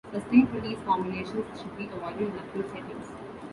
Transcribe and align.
Sustained-release 0.11 0.79
formulations 0.79 1.61
should 1.61 1.77
be 1.77 1.87
avoided 1.93 2.21
in 2.33 2.39
acute 2.39 2.67
settings. 2.71 3.11